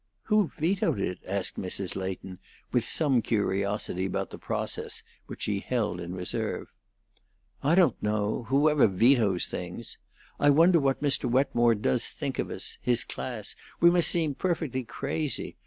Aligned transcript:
"Who 0.23 0.49
vetoed 0.57 0.99
it?" 0.99 1.19
asked 1.27 1.59
Mrs. 1.59 1.95
Leighton, 1.95 2.39
with 2.71 2.83
some 2.83 3.21
curiosity 3.21 4.05
about 4.07 4.31
the 4.31 4.39
process, 4.39 5.03
which 5.27 5.43
she 5.43 5.59
held 5.59 6.01
in 6.01 6.15
reserve. 6.15 6.69
"I 7.61 7.75
don't 7.75 8.01
know 8.01 8.45
whoever 8.49 8.87
vetoes 8.87 9.45
things. 9.45 9.99
I 10.39 10.49
wonder 10.49 10.79
what 10.79 11.03
Mr. 11.03 11.29
Wetmore 11.29 11.75
does 11.75 12.09
think 12.09 12.39
of 12.39 12.49
us 12.49 12.79
his 12.81 13.03
class. 13.03 13.55
We 13.79 13.91
must 13.91 14.07
seem 14.09 14.33
perfectly 14.33 14.83
crazy. 14.85 15.55